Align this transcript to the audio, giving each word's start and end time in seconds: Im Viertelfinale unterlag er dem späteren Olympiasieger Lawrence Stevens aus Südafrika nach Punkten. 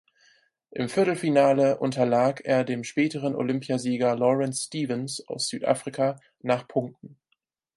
Im 0.71 0.89
Viertelfinale 0.89 1.77
unterlag 1.77 2.41
er 2.43 2.63
dem 2.63 2.83
späteren 2.83 3.35
Olympiasieger 3.35 4.15
Lawrence 4.15 4.63
Stevens 4.63 5.23
aus 5.27 5.47
Südafrika 5.49 6.19
nach 6.39 6.67
Punkten. 6.67 7.17